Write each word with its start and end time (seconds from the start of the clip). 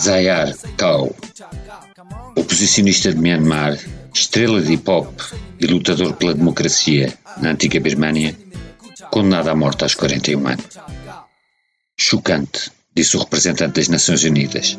Zayar 0.00 0.54
Tao, 0.76 1.14
oposicionista 2.36 3.12
de 3.12 3.18
Myanmar, 3.18 3.76
estrela 4.14 4.62
de 4.62 4.74
hip-hop 4.74 5.08
e 5.58 5.66
lutador 5.66 6.14
pela 6.14 6.32
democracia 6.32 7.12
na 7.38 7.50
antiga 7.50 7.80
Birmânia, 7.80 8.36
condenado 9.10 9.48
à 9.48 9.56
morte 9.56 9.82
aos 9.82 9.96
41 9.96 10.46
anos. 10.46 10.64
Chocante, 11.96 12.70
disse 12.94 13.16
o 13.16 13.20
representante 13.20 13.80
das 13.80 13.88
Nações 13.88 14.22
Unidas, 14.22 14.78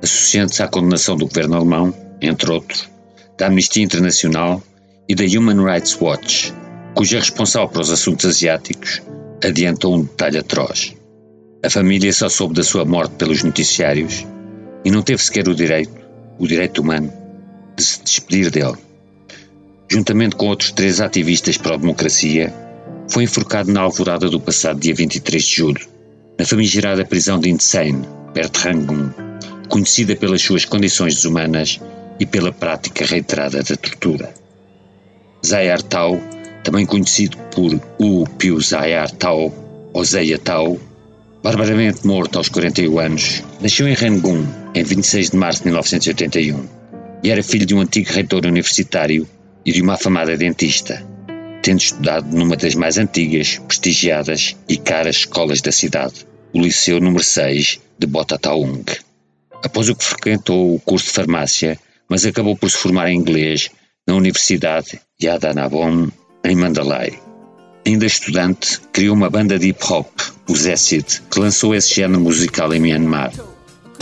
associando-se 0.00 0.62
à 0.62 0.68
condenação 0.68 1.16
do 1.16 1.26
governo 1.26 1.56
alemão, 1.56 1.92
entre 2.20 2.52
outros, 2.52 2.88
da 3.36 3.48
Amnistia 3.48 3.82
Internacional 3.82 4.62
e 5.08 5.14
da 5.16 5.24
Human 5.24 5.64
Rights 5.64 6.00
Watch, 6.00 6.54
cuja 6.94 7.18
responsável 7.18 7.68
para 7.68 7.82
os 7.82 7.90
assuntos 7.90 8.26
asiáticos 8.26 9.02
adiantou 9.44 9.96
um 9.96 10.02
detalhe 10.02 10.38
atroz. 10.38 11.01
A 11.64 11.70
família 11.70 12.12
só 12.12 12.28
soube 12.28 12.54
da 12.54 12.64
sua 12.64 12.84
morte 12.84 13.14
pelos 13.14 13.44
noticiários 13.44 14.26
e 14.84 14.90
não 14.90 15.00
teve 15.00 15.22
sequer 15.22 15.46
o 15.48 15.54
direito, 15.54 15.94
o 16.36 16.44
direito 16.44 16.82
humano, 16.82 17.12
de 17.76 17.84
se 17.84 18.02
despedir 18.02 18.50
dele. 18.50 18.76
Juntamente 19.88 20.34
com 20.34 20.48
outros 20.48 20.72
três 20.72 21.00
ativistas 21.00 21.56
pró-democracia, 21.56 22.52
foi 23.08 23.22
enforcado 23.24 23.70
na 23.70 23.82
alvorada 23.82 24.28
do 24.28 24.40
passado 24.40 24.80
dia 24.80 24.92
23 24.92 25.44
de 25.44 25.54
julho, 25.54 25.86
na 26.36 26.44
famigerada 26.44 27.04
prisão 27.04 27.38
de 27.38 27.48
Insane, 27.48 28.08
perto 28.34 28.58
de 28.58 28.68
Rangoon, 28.68 29.10
conhecida 29.68 30.16
pelas 30.16 30.42
suas 30.42 30.64
condições 30.64 31.14
desumanas 31.14 31.80
e 32.18 32.26
pela 32.26 32.52
prática 32.52 33.04
reiterada 33.04 33.62
da 33.62 33.76
tortura. 33.76 34.34
Zayar 35.46 35.80
Tao, 35.82 36.20
também 36.64 36.84
conhecido 36.84 37.36
por 37.54 37.80
U 38.00 38.26
Piu 38.36 38.60
Zayar 38.60 39.12
Tao 39.12 39.54
ou 39.92 40.04
Zeya 40.04 40.38
Tao, 40.40 40.80
barbaramente 41.42 42.06
morto 42.06 42.38
aos 42.38 42.48
41 42.48 42.98
anos, 42.98 43.42
nasceu 43.60 43.88
em 43.88 43.94
Rangoon 43.94 44.46
em 44.74 44.84
26 44.84 45.30
de 45.30 45.36
março 45.36 45.60
de 45.60 45.66
1981 45.66 46.68
e 47.22 47.30
era 47.30 47.42
filho 47.42 47.66
de 47.66 47.74
um 47.74 47.80
antigo 47.80 48.10
reitor 48.12 48.46
universitário 48.46 49.28
e 49.64 49.72
de 49.72 49.82
uma 49.82 49.94
afamada 49.94 50.36
dentista, 50.36 51.04
tendo 51.60 51.80
estudado 51.80 52.26
numa 52.36 52.56
das 52.56 52.74
mais 52.74 52.96
antigas, 52.96 53.58
prestigiadas 53.58 54.56
e 54.68 54.76
caras 54.76 55.16
escolas 55.16 55.60
da 55.60 55.72
cidade, 55.72 56.26
o 56.52 56.60
Liceu 56.60 57.00
número 57.00 57.24
6 57.24 57.80
de 57.98 58.06
Botataung. 58.06 58.84
Após 59.64 59.88
o 59.88 59.94
que 59.94 60.04
frequentou 60.04 60.74
o 60.74 60.80
curso 60.80 61.06
de 61.06 61.12
farmácia, 61.12 61.78
mas 62.08 62.24
acabou 62.24 62.56
por 62.56 62.70
se 62.70 62.76
formar 62.76 63.10
em 63.10 63.16
inglês 63.16 63.68
na 64.06 64.14
Universidade 64.14 65.00
Yadanabon, 65.22 66.08
em 66.44 66.56
Mandalay. 66.56 67.31
Ainda 67.84 68.06
estudante, 68.06 68.80
criou 68.92 69.14
uma 69.14 69.28
banda 69.28 69.58
de 69.58 69.66
hip-hop, 69.66 70.08
o 70.48 70.54
Zessid, 70.56 71.22
que 71.28 71.40
lançou 71.40 71.74
esse 71.74 71.92
género 71.92 72.20
musical 72.20 72.72
em 72.72 72.78
Myanmar. 72.78 73.32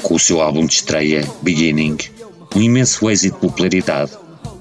Com 0.03 0.15
o 0.15 0.19
seu 0.19 0.43
álbum 0.43 0.67
de 0.67 0.75
estreia, 0.75 1.27
Beginning, 1.41 1.97
um 2.55 2.61
imenso 2.61 3.09
êxito 3.09 3.37
de 3.37 3.41
popularidade, 3.41 4.13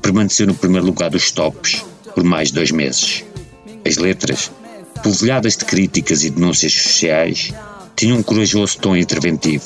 permaneceu 0.01 0.47
no 0.47 0.55
primeiro 0.55 0.85
lugar 0.85 1.09
dos 1.09 1.31
tops 1.31 1.83
por 2.15 2.23
mais 2.23 2.51
dois 2.51 2.71
meses. 2.71 3.25
As 3.85 3.97
letras, 3.97 4.51
polvilhadas 5.03 5.57
de 5.57 5.65
críticas 5.65 6.23
e 6.23 6.29
denúncias 6.29 6.73
sociais, 6.73 7.53
tinham 7.97 8.19
um 8.19 8.23
corajoso 8.23 8.77
tom 8.77 8.95
interventivo, 8.95 9.65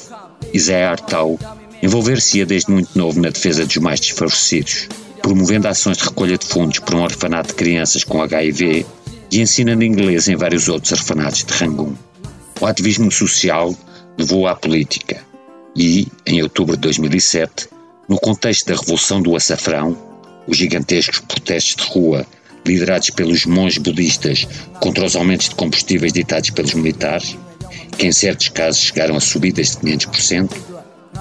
Zé 0.58 0.84
Artau 0.84 1.40
envolver-se-ia 1.81 2.46
desde 2.46 2.72
muito 2.72 2.97
novo 2.97 3.22
na 3.22 3.30
defesa 3.30 3.66
dos 3.66 3.78
mais 3.78 4.00
desfavorecidos, 4.00 4.88
promovendo 5.22 5.68
ações 5.68 5.97
de 5.97 6.06
recolha 6.06 6.38
de 6.38 6.46
fundos 6.46 6.80
para 6.80 6.96
um 6.96 7.03
orfanato 7.03 7.50
de 7.50 7.56
crianças 7.56 8.03
com 8.03 8.22
HIV 8.22 8.85
e 9.33 9.41
ensinando 9.41 9.83
inglês 9.83 10.27
em 10.27 10.35
vários 10.35 10.69
outros 10.69 10.91
orfanatos 10.91 11.44
de 11.44 11.53
Rangoon. 11.53 11.94
O 12.61 12.67
ativismo 12.67 13.11
social 13.11 13.75
levou 14.16 14.47
à 14.47 14.55
política 14.55 15.19
e, 15.75 16.07
em 16.23 16.44
outubro 16.44 16.75
de 16.75 16.83
2007, 16.83 17.67
no 18.07 18.19
contexto 18.19 18.67
da 18.67 18.75
Revolução 18.75 19.23
do 19.23 19.35
Açafrão, 19.35 19.97
os 20.47 20.55
gigantescos 20.55 21.19
protestos 21.19 21.83
de 21.83 21.91
rua 21.91 22.27
liderados 22.63 23.09
pelos 23.09 23.45
monges 23.47 23.79
budistas 23.79 24.47
contra 24.79 25.03
os 25.03 25.16
aumentos 25.16 25.49
de 25.49 25.55
combustíveis 25.55 26.13
ditados 26.13 26.51
pelos 26.51 26.75
militares, 26.75 27.35
que 27.97 28.05
em 28.05 28.11
certos 28.11 28.49
casos 28.49 28.81
chegaram 28.81 29.16
a 29.16 29.19
subidas 29.19 29.72
de 29.72 29.77
500%, 29.77 30.51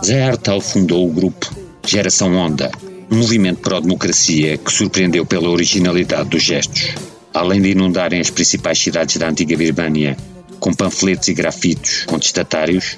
Zé 0.04 0.22
Artal 0.22 0.60
fundou 0.60 1.08
o 1.08 1.12
grupo 1.12 1.50
Geração 1.86 2.34
Onda, 2.34 2.70
um 3.10 3.16
movimento 3.16 3.60
pró-democracia 3.60 4.58
que 4.58 4.70
surpreendeu 4.70 5.24
pela 5.24 5.48
originalidade 5.48 6.28
dos 6.28 6.42
gestos. 6.42 7.11
Além 7.34 7.62
de 7.62 7.70
inundarem 7.70 8.20
as 8.20 8.30
principais 8.30 8.78
cidades 8.78 9.16
da 9.16 9.28
antiga 9.28 9.56
Birmânia 9.56 10.16
com 10.60 10.72
panfletos 10.72 11.28
e 11.28 11.34
grafitos 11.34 12.04
contestatários, 12.04 12.96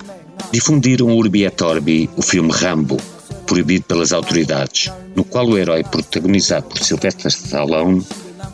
difundiram 0.53 1.17
Urbi 1.17 1.45
et 1.45 1.63
Orbi 1.63 2.11
o 2.17 2.21
filme 2.21 2.51
Rambo, 2.53 2.99
proibido 3.47 3.85
pelas 3.85 4.13
autoridades, 4.13 4.91
no 5.15 5.25
qual 5.25 5.47
o 5.47 5.57
herói, 5.57 5.83
protagonizado 5.83 6.67
por 6.67 6.79
Sylvester 6.79 7.29
Stallone, 7.29 8.05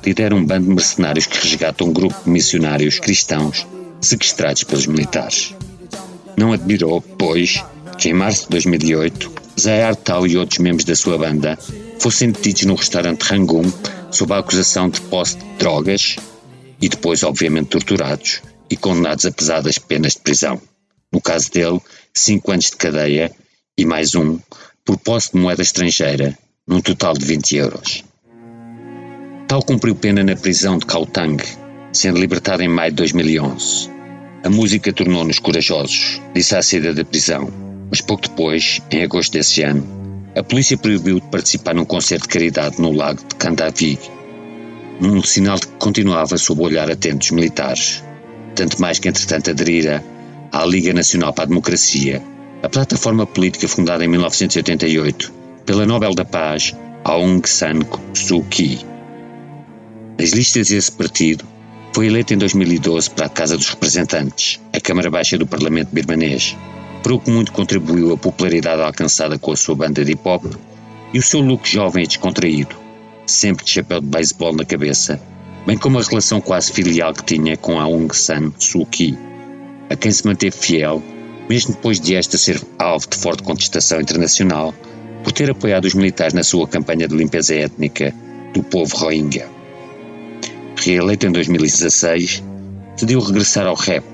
lidera 0.05 0.35
um 0.35 0.45
bando 0.45 0.69
de 0.69 0.75
mercenários 0.75 1.27
que 1.27 1.39
resgata 1.39 1.85
um 1.85 1.93
grupo 1.93 2.17
de 2.25 2.31
missionários 2.31 3.01
cristãos 3.01 3.67
sequestrados 4.01 4.65
pelos 4.65 4.87
militares. 4.87 5.55
Não 6.37 6.53
admirou, 6.53 7.01
pois, 7.01 7.65
que 7.99 8.11
em 8.11 8.15
março 8.15 8.45
de 8.45 8.51
2008, 8.51 9.33
Zayar 9.61 9.97
Tao 9.97 10.27
e 10.27 10.37
outros 10.37 10.59
membros 10.59 10.85
da 10.85 10.95
sua 10.95 11.19
banda 11.19 11.59
fossem 11.99 12.31
detidos 12.31 12.65
no 12.65 12.75
restaurante 12.75 13.23
Rangoon 13.23 13.71
sob 14.11 14.33
a 14.33 14.39
acusação 14.39 14.89
de 14.89 15.01
posse 15.03 15.37
de 15.37 15.45
drogas 15.59 16.17
e 16.81 16.89
depois, 16.89 17.23
obviamente, 17.23 17.69
torturados 17.69 18.43
e 18.71 18.77
condenados 18.77 19.27
a 19.27 19.33
pesadas 19.33 19.79
penas 19.79 20.15
de 20.15 20.21
prisão. 20.21 20.61
No 21.13 21.21
caso 21.21 21.51
dele, 21.51 21.81
cinco 22.15 22.53
anos 22.53 22.67
de 22.67 22.77
cadeia 22.77 23.31
e 23.77 23.85
mais 23.85 24.15
um 24.15 24.39
por 24.85 24.99
posse 24.99 25.33
de 25.33 25.39
moeda 25.39 25.63
estrangeira, 25.63 26.37
num 26.67 26.81
total 26.81 27.15
de 27.15 27.25
20 27.25 27.57
euros. 27.57 28.05
Tal 29.49 29.63
cumpriu 29.63 29.95
pena 29.95 30.23
na 30.23 30.37
prisão 30.37 30.79
de 30.79 30.87
Kautang, 30.87 31.43
sendo 31.93 32.21
libertado 32.21 32.63
em 32.63 32.69
maio 32.69 32.93
de 32.93 32.97
2011. 32.99 33.91
A 34.45 34.49
música 34.49 34.93
tornou-nos 34.93 35.39
corajosos, 35.39 36.21
disse 36.35 36.57
à 36.57 36.63
saída 36.63 36.95
da 36.95 37.05
prisão, 37.05 37.53
mas 37.91 38.01
pouco 38.01 38.23
depois, 38.23 38.81
em 38.91 39.03
agosto 39.03 39.33
desse 39.33 39.63
ano, 39.63 40.00
a 40.37 40.43
polícia 40.43 40.79
proibiu 40.79 41.19
de 41.21 41.27
participar 41.27 41.75
num 41.75 41.85
concerto 41.85 42.25
de 42.25 42.29
caridade 42.29 42.81
no 42.81 42.93
lago 42.93 43.21
de 43.29 43.35
Kandavig, 43.35 43.99
num 45.01 45.23
sinal 45.23 45.57
de 45.57 45.67
que 45.67 45.73
continuava 45.75 46.39
sob 46.39 46.61
o 46.61 46.65
olhar 46.65 46.91
atento 46.91 47.19
dos 47.19 47.31
militares, 47.33 48.05
tanto 48.55 48.81
mais 48.81 48.99
que 48.99 49.09
entretanto 49.09 49.51
aderira 49.51 50.05
à 50.53 50.65
Liga 50.65 50.93
Nacional 50.93 51.33
para 51.33 51.45
a 51.45 51.49
Democracia, 51.49 52.23
a 52.63 52.69
plataforma 52.69 53.27
política 53.27 53.67
fundada 53.67 54.05
em 54.05 54.09
1988 54.09 55.33
pela 55.65 55.87
Nobel 55.87 56.15
da 56.15 56.25
Paz 56.25 56.75
Aung 57.05 57.47
San 57.47 57.81
Suu 58.15 58.45
Kyi. 58.45 58.85
Nas 60.19 60.31
listas 60.31 60.69
desse 60.69 60.93
partido, 60.93 61.45
foi 61.93 62.07
eleito 62.07 62.35
em 62.35 62.39
2012 62.39 63.11
para 63.11 63.27
a 63.27 63.31
Casa 63.31 63.57
dos 63.57 63.69
Representantes, 63.69 64.61
a 64.73 64.81
Câmara 64.81 65.11
Baixa 65.11 65.39
do 65.39 65.47
Parlamento 65.47 65.89
birmanês, 65.93 66.57
para 67.03 67.15
o 67.15 67.21
que 67.21 67.31
muito 67.31 67.53
contribuiu 67.53 68.13
a 68.13 68.17
popularidade 68.17 68.83
alcançada 68.83 69.39
com 69.39 69.53
a 69.53 69.57
sua 69.57 69.75
banda 69.75 70.05
de 70.05 70.13
hip-hop 70.13 70.45
e 71.13 71.19
o 71.19 71.23
seu 71.23 71.41
look 71.41 71.69
jovem 71.69 72.05
e 72.05 72.07
descontraído, 72.07 72.77
sempre 73.27 73.65
de 73.65 73.71
chapéu 73.71 74.01
de 74.01 74.07
beisebol 74.07 74.55
na 74.55 74.65
cabeça, 74.65 75.21
bem 75.67 75.77
como 75.77 75.99
a 75.99 76.03
relação 76.03 76.41
quase 76.41 76.73
filial 76.73 77.13
que 77.13 77.25
tinha 77.25 77.57
com 77.57 77.81
Aung 77.81 78.15
San 78.15 78.53
Suu 78.59 78.87
Kyi, 78.87 79.19
a 79.89 79.97
quem 79.97 80.11
se 80.11 80.27
manteve 80.27 80.57
fiel, 80.57 81.03
mesmo 81.49 81.75
depois 81.75 81.99
de 81.99 82.15
esta 82.15 82.39
ser 82.39 82.61
alvo 82.79 83.09
de 83.09 83.17
forte 83.17 83.43
contestação 83.43 84.01
internacional, 84.01 84.75
por 85.23 85.33
ter 85.33 85.51
apoiado 85.51 85.85
os 85.85 85.95
militares 85.95 86.35
na 86.35 86.43
sua 86.43 86.67
campanha 86.67 87.09
de 87.09 87.17
limpeza 87.17 87.55
étnica 87.55 88.15
do 88.55 88.63
povo 88.63 88.97
Rohingya. 88.97 89.49
reeleito 90.77 91.27
em 91.27 91.33
2016, 91.33 92.43
decidiu 92.95 93.21
regressar 93.21 93.67
ao 93.67 93.75
rap 93.75 94.05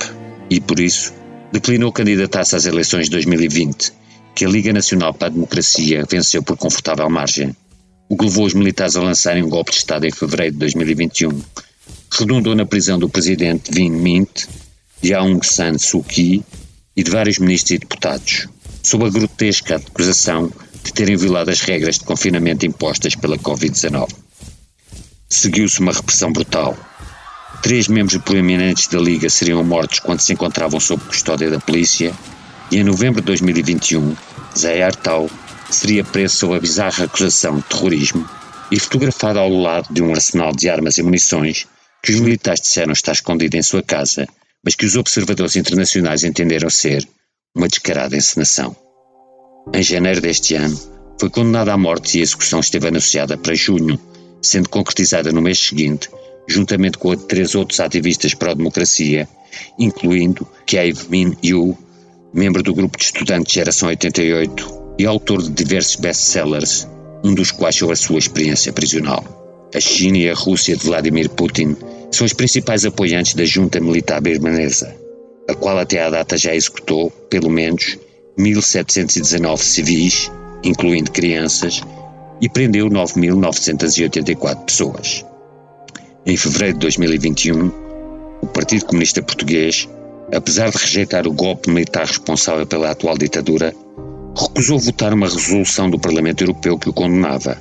e, 0.50 0.60
por 0.60 0.80
isso, 0.80 1.12
declinou 1.52 1.92
candidatar-se 1.92 2.56
às 2.56 2.66
eleições 2.66 3.06
de 3.06 3.12
2020, 3.12 3.92
que 4.34 4.44
a 4.44 4.48
Liga 4.48 4.72
Nacional 4.72 5.14
para 5.14 5.28
a 5.28 5.30
Democracia 5.30 6.04
venceu 6.10 6.42
por 6.42 6.56
confortável 6.56 7.08
margem, 7.08 7.56
o 8.08 8.16
que 8.16 8.24
levou 8.24 8.46
os 8.46 8.54
militares 8.54 8.96
a 8.96 9.02
lançarem 9.02 9.42
um 9.42 9.48
golpe 9.48 9.70
de 9.70 9.78
Estado 9.78 10.06
em 10.06 10.12
fevereiro 10.12 10.52
de 10.52 10.58
2021, 10.58 11.42
redundou 12.10 12.54
na 12.54 12.66
prisão 12.66 12.98
do 12.98 13.08
presidente 13.08 13.70
Win 13.72 13.90
Mint, 13.90 14.46
de 15.02 15.14
Aung 15.14 15.44
San 15.44 15.78
Suu 15.78 16.02
Kyi 16.02 16.44
e 16.96 17.02
de 17.02 17.10
vários 17.10 17.38
ministros 17.38 17.72
e 17.72 17.78
deputados, 17.78 18.48
sob 18.82 19.04
a 19.04 19.10
grotesca 19.10 19.76
acusação 19.76 20.50
de 20.82 20.92
terem 20.92 21.16
violado 21.16 21.50
as 21.50 21.60
regras 21.60 21.98
de 21.98 22.04
confinamento 22.04 22.64
impostas 22.64 23.14
pela 23.14 23.36
Covid-19. 23.38 24.08
Seguiu-se 25.28 25.80
uma 25.80 25.92
repressão 25.92 26.32
brutal. 26.32 26.76
Três 27.62 27.88
membros 27.88 28.18
proeminentes 28.22 28.86
da 28.88 28.98
Liga 28.98 29.28
seriam 29.28 29.62
mortos 29.64 29.98
quando 29.98 30.20
se 30.20 30.32
encontravam 30.32 30.78
sob 30.78 31.02
custódia 31.04 31.50
da 31.50 31.58
polícia 31.58 32.14
e 32.70 32.78
em 32.78 32.84
novembro 32.84 33.20
de 33.20 33.26
2021, 33.26 34.16
Zayar 34.56 34.94
Tau 34.94 35.30
seria 35.70 36.04
preso 36.04 36.36
sob 36.36 36.56
a 36.56 36.60
bizarra 36.60 37.04
acusação 37.04 37.56
de 37.56 37.62
terrorismo 37.62 38.28
e 38.70 38.78
fotografado 38.78 39.38
ao 39.38 39.50
lado 39.50 39.92
de 39.92 40.02
um 40.02 40.12
arsenal 40.12 40.52
de 40.52 40.68
armas 40.68 40.98
e 40.98 41.02
munições 41.02 41.66
que 42.02 42.12
os 42.12 42.20
militares 42.20 42.60
disseram 42.60 42.92
estar 42.92 43.12
escondido 43.12 43.56
em 43.56 43.62
sua 43.62 43.82
casa, 43.82 44.26
mas 44.64 44.74
que 44.74 44.84
os 44.84 44.96
observadores 44.96 45.56
internacionais 45.56 46.24
entenderam 46.24 46.70
ser 46.70 47.06
uma 47.54 47.68
descarada 47.68 48.16
encenação. 48.16 48.76
Em 49.72 49.82
janeiro 49.82 50.20
deste 50.20 50.54
ano, 50.54 50.78
foi 51.18 51.30
condenado 51.30 51.70
à 51.70 51.76
morte 51.76 52.18
e 52.18 52.20
a 52.20 52.22
execução 52.22 52.60
esteve 52.60 52.88
anunciada 52.88 53.36
para 53.36 53.54
junho, 53.54 53.98
sendo 54.42 54.68
concretizada 54.68 55.32
no 55.32 55.42
mês 55.42 55.58
seguinte, 55.58 56.08
juntamente 56.46 56.98
com 56.98 57.16
três 57.16 57.54
outros 57.54 57.80
ativistas 57.80 58.34
pró-democracia, 58.34 59.28
incluindo 59.78 60.46
Kiev 60.66 61.08
Min 61.08 61.36
Yu, 61.42 61.76
membro 62.32 62.62
do 62.62 62.74
grupo 62.74 62.98
de 62.98 63.04
estudantes 63.04 63.52
Geração 63.52 63.88
88 63.88 64.94
e 64.98 65.06
autor 65.06 65.42
de 65.42 65.50
diversos 65.50 65.96
best-sellers, 65.96 66.88
um 67.24 67.34
dos 67.34 67.50
quais 67.50 67.76
sobre 67.76 67.94
a 67.94 67.96
sua 67.96 68.18
experiência 68.18 68.72
prisional. 68.72 69.68
A 69.74 69.80
China 69.80 70.18
e 70.18 70.30
a 70.30 70.34
Rússia 70.34 70.76
de 70.76 70.84
Vladimir 70.84 71.28
Putin 71.30 71.76
são 72.10 72.24
os 72.24 72.32
principais 72.32 72.84
apoiantes 72.84 73.34
da 73.34 73.44
junta 73.44 73.80
militar 73.80 74.20
birmanesa, 74.20 74.94
a 75.48 75.54
qual 75.54 75.78
até 75.78 76.02
à 76.02 76.10
data 76.10 76.36
já 76.36 76.54
executou, 76.54 77.10
pelo 77.10 77.50
menos, 77.50 77.98
1.719 78.38 79.58
civis, 79.58 80.30
incluindo 80.62 81.10
crianças, 81.10 81.80
e 82.40 82.48
prendeu 82.48 82.88
9.984 82.88 84.64
pessoas. 84.64 85.24
Em 86.28 86.36
fevereiro 86.36 86.74
de 86.74 86.80
2021, 86.80 87.70
o 88.42 88.48
Partido 88.48 88.86
Comunista 88.86 89.22
Português, 89.22 89.88
apesar 90.34 90.70
de 90.70 90.76
rejeitar 90.76 91.24
o 91.24 91.32
golpe 91.32 91.70
militar 91.70 92.04
responsável 92.04 92.66
pela 92.66 92.90
atual 92.90 93.16
ditadura, 93.16 93.72
recusou 94.36 94.76
votar 94.80 95.14
uma 95.14 95.28
resolução 95.28 95.88
do 95.88 96.00
Parlamento 96.00 96.42
Europeu 96.42 96.76
que 96.76 96.88
o 96.88 96.92
condenava, 96.92 97.56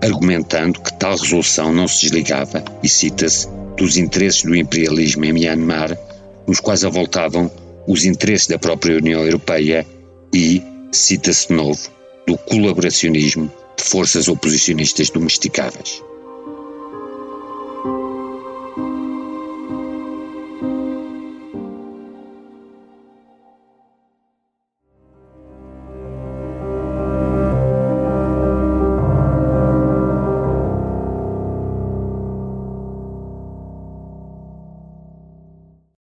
argumentando 0.00 0.80
que 0.80 0.96
tal 0.96 1.16
resolução 1.16 1.72
não 1.72 1.88
se 1.88 2.02
desligava, 2.02 2.62
e 2.84 2.88
cita-se, 2.88 3.48
dos 3.76 3.96
interesses 3.96 4.44
do 4.44 4.54
imperialismo 4.54 5.24
em 5.24 5.32
Myanmar, 5.32 5.98
nos 6.46 6.60
quais 6.60 6.84
avoltavam 6.84 7.50
os 7.88 8.04
interesses 8.04 8.46
da 8.46 8.60
própria 8.60 8.96
União 8.96 9.24
Europeia 9.24 9.84
e, 10.32 10.62
cita-se 10.92 11.48
de 11.48 11.54
novo, 11.54 11.90
do 12.28 12.38
colaboracionismo 12.38 13.50
de 13.76 13.82
forças 13.82 14.28
oposicionistas 14.28 15.10
domesticadas. 15.10 16.00